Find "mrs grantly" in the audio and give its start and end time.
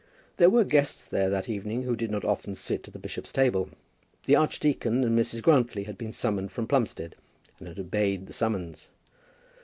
5.15-5.83